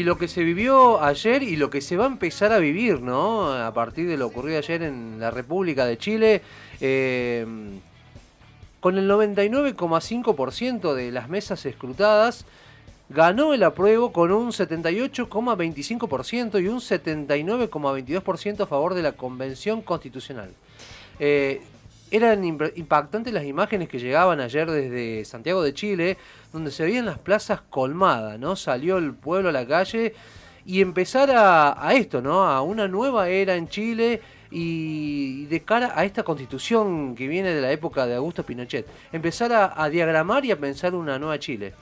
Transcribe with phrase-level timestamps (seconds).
[0.00, 3.02] Y lo que se vivió ayer y lo que se va a empezar a vivir,
[3.02, 3.52] ¿no?
[3.52, 6.40] A partir de lo ocurrido ayer en la República de Chile,
[6.80, 7.44] eh,
[8.80, 12.46] con el 99,5% de las mesas escrutadas,
[13.10, 20.48] ganó el apruebo con un 78,25% y un 79,22% a favor de la Convención Constitucional.
[21.18, 21.60] Eh,
[22.10, 26.18] eran impactantes las imágenes que llegaban ayer desde Santiago de Chile,
[26.52, 28.56] donde se veían las plazas colmadas, ¿no?
[28.56, 30.14] Salió el pueblo a la calle
[30.66, 32.42] y empezar a, esto, ¿no?
[32.42, 34.20] A una nueva era en Chile
[34.50, 39.72] y de cara a esta constitución que viene de la época de Augusto Pinochet, empezar
[39.76, 41.74] a diagramar y a pensar una nueva Chile.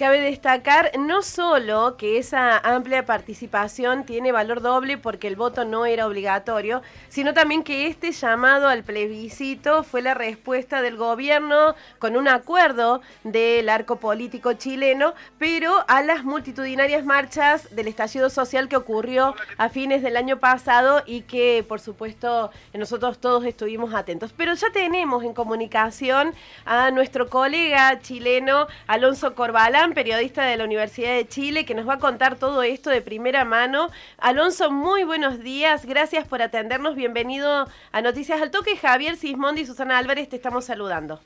[0.00, 5.84] Cabe destacar no solo que esa amplia participación tiene valor doble porque el voto no
[5.84, 12.16] era obligatorio, sino también que este llamado al plebiscito fue la respuesta del gobierno con
[12.16, 18.76] un acuerdo del arco político chileno, pero a las multitudinarias marchas del estallido social que
[18.76, 24.32] ocurrió a fines del año pasado y que por supuesto nosotros todos estuvimos atentos.
[24.34, 26.32] Pero ya tenemos en comunicación
[26.64, 31.94] a nuestro colega chileno Alonso Corbalán, periodista de la Universidad de Chile, que nos va
[31.94, 33.88] a contar todo esto de primera mano.
[34.18, 38.76] Alonso, muy buenos días, gracias por atendernos, bienvenido a Noticias al Toque.
[38.76, 41.20] Javier Sismondi y Susana Álvarez te estamos saludando.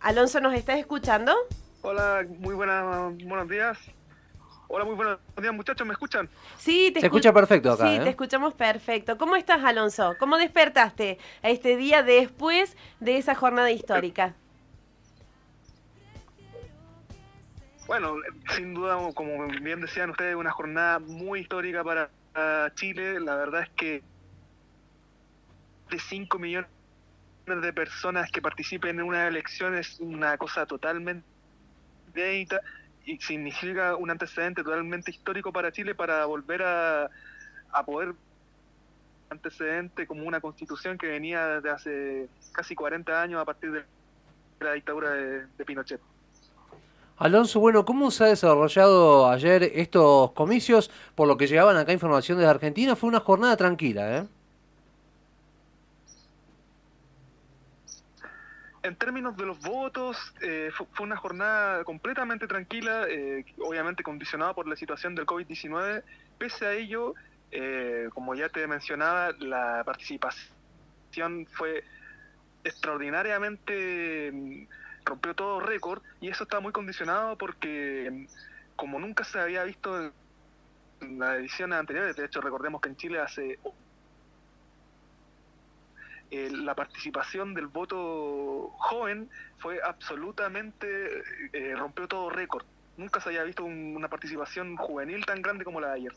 [0.00, 1.34] Alonso, ¿nos estás escuchando?
[1.82, 3.78] Hola, muy buenas, buenos días.
[4.68, 6.28] Hola, muy buenos días, muchachos, ¿me escuchan?
[6.58, 7.88] Sí, te Se escucha perfecto acá.
[7.88, 8.00] Sí, ¿eh?
[8.00, 9.16] te escuchamos perfecto.
[9.16, 10.16] ¿Cómo estás, Alonso?
[10.18, 14.34] ¿Cómo despertaste a este día después de esa jornada histórica?
[17.86, 18.16] Bueno,
[18.56, 22.10] sin duda, como bien decían ustedes, una jornada muy histórica para
[22.74, 23.20] Chile.
[23.20, 24.02] La verdad es que
[25.90, 26.68] de 5 millones
[27.46, 31.24] de personas que participen en una elección es una cosa totalmente
[32.12, 32.60] inédita
[33.04, 37.08] y significa un antecedente totalmente histórico para Chile para volver a,
[37.70, 38.14] a poder
[39.30, 43.84] antecedente como una constitución que venía desde hace casi 40 años a partir de
[44.58, 46.00] la dictadura de Pinochet.
[47.18, 50.90] Alonso, bueno, ¿cómo se ha desarrollado ayer estos comicios?
[51.14, 54.26] Por lo que llegaban acá información desde Argentina, fue una jornada tranquila, ¿eh?
[58.82, 64.68] En términos de los votos, eh, fue, una jornada completamente tranquila, eh, obviamente condicionada por
[64.68, 66.02] la situación del COVID-19.
[66.38, 67.14] Pese a ello,
[67.50, 71.82] eh, como ya te mencionaba, la participación fue
[72.62, 74.68] extraordinariamente
[75.06, 78.26] rompió todo récord y eso está muy condicionado porque
[78.74, 80.12] como nunca se había visto
[81.00, 83.58] en las ediciones anteriores, de hecho recordemos que en Chile hace
[86.30, 91.22] eh, la participación del voto joven fue absolutamente,
[91.52, 92.64] eh, rompió todo récord.
[92.96, 96.12] Nunca se había visto una participación juvenil tan grande como la de ayer.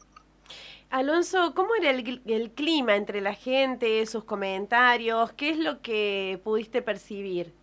[0.90, 5.32] Alonso, ¿cómo era el, el, clima entre la gente, sus comentarios?
[5.34, 7.54] ¿Qué es lo que pudiste percibir?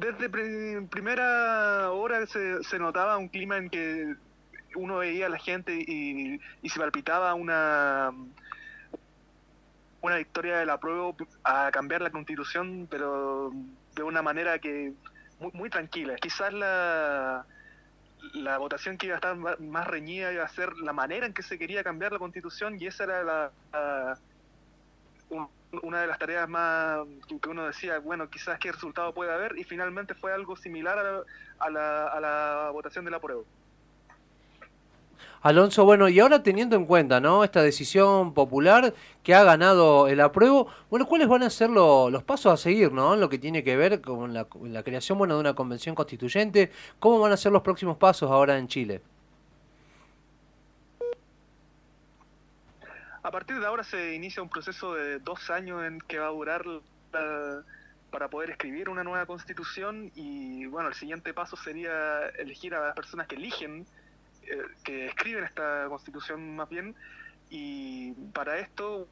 [0.00, 4.14] Desde primera hora se, se, notaba un clima en que
[4.74, 8.12] uno veía a la gente y, se palpitaba una
[10.02, 11.12] una victoria de la prueba
[11.44, 13.52] a cambiar la constitución, pero
[13.94, 14.94] de una manera que
[15.38, 16.16] muy, muy tranquila.
[16.16, 17.44] Quizás la,
[18.34, 21.42] la votación que iba a estar más reñida iba a ser la manera en que
[21.42, 24.18] se quería cambiar la constitución y esa era la,
[25.82, 27.00] una de las tareas más
[27.40, 31.70] que uno decía, bueno, quizás qué resultado puede haber, y finalmente fue algo similar a
[31.70, 33.20] la, a la, votación de la.
[35.42, 37.44] Alonso, bueno, y ahora teniendo en cuenta, ¿no?
[37.44, 38.92] Esta decisión popular
[39.22, 43.16] que ha ganado el apruebo, bueno, ¿cuáles van a ser los pasos a seguir, ¿no?
[43.16, 47.20] Lo que tiene que ver con la, la creación, bueno, de una convención constituyente, ¿cómo
[47.20, 49.00] van a ser los próximos pasos ahora en Chile?
[53.22, 56.30] A partir de ahora se inicia un proceso de dos años en que va a
[56.30, 56.64] durar
[58.10, 62.94] para poder escribir una nueva constitución y bueno, el siguiente paso sería elegir a las
[62.94, 63.86] personas que eligen,
[64.44, 66.94] eh, que escriben esta constitución más bien.
[67.50, 69.06] Y para esto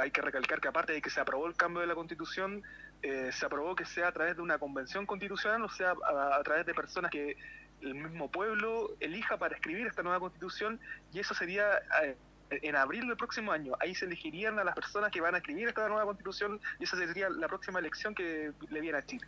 [0.00, 2.62] hay que recalcar que aparte de que se aprobó el cambio de la constitución,
[3.02, 6.66] eh, se aprobó que sea a través de una convención constitucional, o sea, a, través
[6.66, 7.36] de personas que
[7.80, 10.78] el mismo pueblo elija para escribir esta nueva constitución
[11.12, 11.78] y eso sería...
[12.04, 12.16] Eh,
[12.62, 13.74] en abril del próximo año.
[13.80, 16.96] Ahí se elegirían a las personas que van a escribir esta nueva constitución y esa
[16.96, 19.26] sería la próxima elección que le viene a Chile.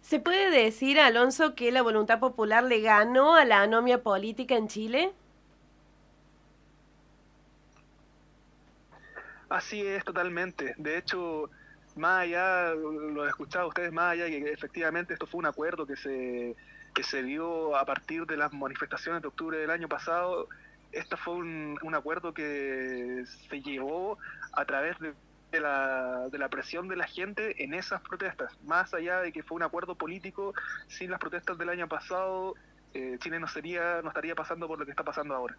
[0.00, 4.68] ¿Se puede decir, Alonso, que la voluntad popular le ganó a la anomia política en
[4.68, 5.12] Chile?
[9.48, 10.74] Así es, totalmente.
[10.78, 11.50] De hecho,
[11.94, 15.96] más allá, lo he escuchado ustedes más allá, que efectivamente esto fue un acuerdo que
[15.96, 16.56] se,
[16.94, 20.48] que se dio a partir de las manifestaciones de octubre del año pasado,
[20.92, 24.18] este fue un, un acuerdo que se llevó
[24.52, 25.14] a través de
[25.52, 28.50] de la, de la presión de la gente en esas protestas.
[28.64, 30.54] Más allá de que fue un acuerdo político,
[30.88, 32.54] sin las protestas del año pasado,
[32.94, 35.56] eh, Chile no, sería, no estaría pasando por lo que está pasando ahora.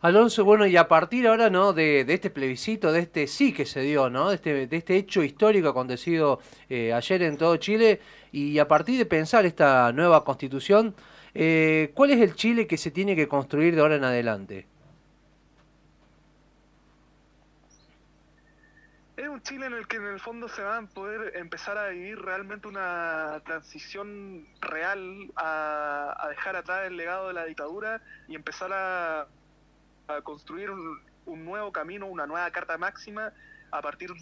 [0.00, 1.72] Alonso, bueno, y a partir ahora, ¿no?
[1.72, 4.28] De, de, este plebiscito, de este sí que se dio, ¿no?
[4.30, 8.00] De este, de este hecho histórico acontecido eh, ayer en todo Chile,
[8.32, 10.94] y a partir de pensar esta nueva constitución,
[11.38, 14.66] eh, ¿cuál es el Chile que se tiene que construir de ahora en adelante?
[19.16, 21.88] es un Chile en el que en el fondo se va a poder empezar a
[21.88, 28.70] vivir realmente una transición real, a, dejar atrás el legado de la dictadura y empezar
[28.72, 29.26] a,
[30.22, 33.32] construir un, nuevo camino, una nueva carta máxima
[33.72, 34.12] a partir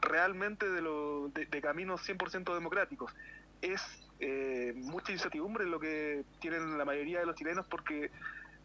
[0.00, 3.12] realmente de, lo, de, caminos 100% democráticos.
[3.60, 3.80] Es
[4.20, 8.10] eh, mucha incertidumbre lo que tienen la mayoría de los chilenos porque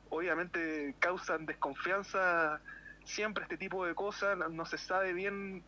[0.09, 2.61] obviamente causan desconfianza
[3.03, 5.63] siempre este tipo de cosas, no, se sabe bien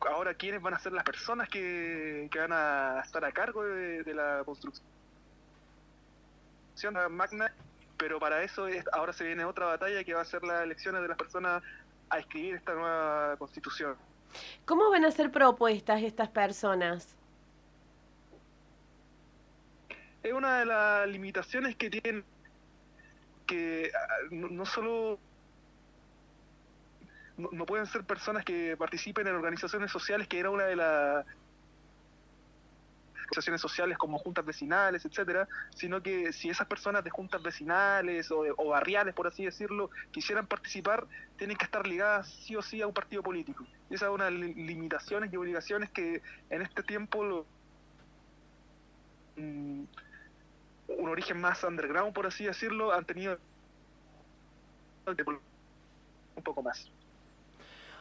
[0.00, 4.42] ahora quiénes van a ser las personas que, van a estar a cargo de, la
[4.44, 4.84] construcción
[7.10, 7.52] magna,
[7.96, 11.08] pero para eso ahora se viene otra batalla que va a ser las elecciones de
[11.08, 11.62] las personas
[12.10, 13.96] a escribir esta nueva constitución.
[14.64, 17.16] ¿Cómo van a ser propuestas estas personas?
[20.22, 22.24] Es una de las limitaciones que tienen
[23.46, 25.18] que ah, no solo
[27.36, 31.26] no, pueden ser personas que participen en organizaciones sociales, que era una de las
[33.22, 38.44] organizaciones sociales como juntas vecinales, etcétera, sino que si esas personas de juntas vecinales o,
[38.58, 41.06] o, barriales, por así decirlo, quisieran participar,
[41.38, 43.64] tienen que estar ligadas sí o sí a un partido político.
[43.88, 46.20] Y esa es una de las limitaciones y obligaciones que
[46.50, 47.46] en este tiempo lo,
[49.36, 49.84] mm,
[50.98, 53.38] un origen más underground, por así decirlo, han tenido
[56.36, 56.90] un poco más.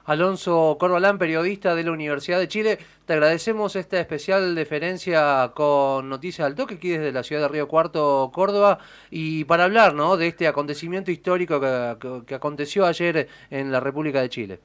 [0.05, 2.79] Alonso Corbalán, periodista de la Universidad de Chile.
[3.05, 7.67] Te agradecemos esta especial deferencia con Noticias al Toque aquí desde la ciudad de Río
[7.67, 8.79] Cuarto, Córdoba,
[9.11, 10.17] y para hablar ¿no?
[10.17, 14.59] de este acontecimiento histórico que, aconteció ayer en la República de Chile.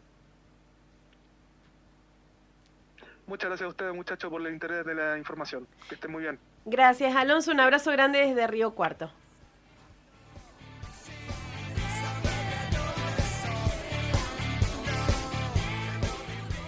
[3.26, 5.66] Muchas gracias a ustedes, muchachos, por el interés de la información.
[5.88, 6.38] Que estén muy bien.
[6.64, 7.50] Gracias, Alonso.
[7.50, 9.10] Un abrazo grande desde Río Cuarto.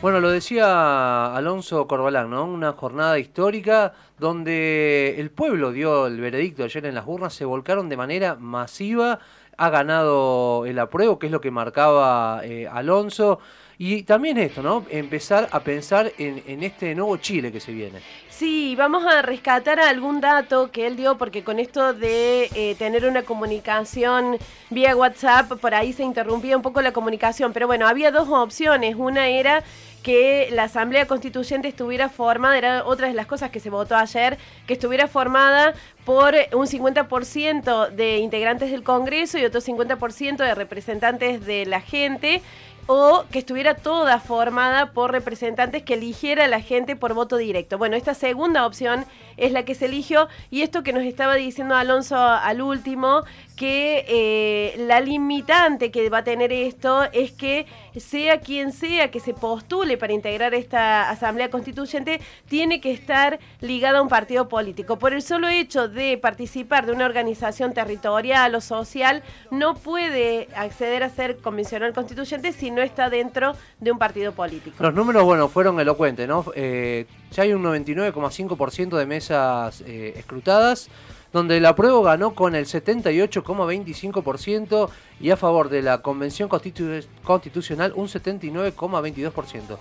[0.01, 2.45] Bueno, lo decía Alonso Corbalán, ¿no?
[2.45, 7.89] Una jornada histórica donde el pueblo dio el veredicto ayer en las urnas, se volcaron
[7.89, 9.19] de manera masiva,
[9.57, 13.41] ha ganado el apruebo, que es lo que marcaba eh, Alonso.
[13.81, 14.85] Y también esto, ¿no?
[14.91, 18.01] Empezar a pensar en, este nuevo Chile que se viene.
[18.29, 23.07] Sí, vamos a rescatar algún dato que él dio, porque con esto de eh, tener
[23.07, 24.37] una comunicación
[24.71, 27.53] vía WhatsApp, por ahí se interrumpía un poco la comunicación.
[27.53, 28.97] Pero bueno, había dos opciones.
[28.97, 29.63] Una era
[30.03, 34.39] que la Asamblea Constituyente estuviera formada, era otra de las cosas que se votó ayer,
[34.67, 35.75] que estuviera formada
[36.05, 42.43] por un 50% de integrantes del Congreso y otro 50% de representantes de la gente
[42.91, 47.77] o que estuviera toda formada por representantes que eligiera la gente por voto directo.
[47.77, 49.05] Bueno, esta segunda opción
[49.37, 53.25] es la que se eligió y esto que nos estaba diciendo Alonso al último,
[53.57, 59.21] que eh, la limitante que va a tener esto es que sea quien sea que
[59.21, 64.99] se postule para integrar esta Asamblea Constituyente, tiene que estar ligada a un partido político.
[64.99, 71.03] Por el solo hecho de participar de una organización territorial o social, no puede acceder
[71.03, 74.77] a ser convencional constituyente si no está dentro de un partido político.
[74.83, 76.45] Los números, bueno, fueron elocuentes, ¿no?
[76.55, 80.89] Eh, ya hay un 99,5% de mesas eh, escrutadas
[81.33, 88.09] donde la prueba ganó con el 78,25% y a favor de la Convención Constitucional un
[88.09, 89.79] 79,22%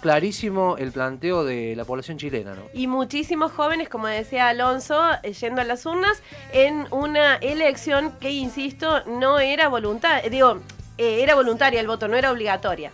[0.00, 2.54] clarísimo el planteo de la población chilena.
[2.54, 2.62] ¿no?
[2.72, 8.30] Y muchísimos jóvenes, como decía Alonso, eh, yendo a las urnas en una elección que,
[8.30, 10.60] insisto, no era voluntaria, digo,
[10.98, 12.92] eh, era voluntaria el voto, no era obligatoria.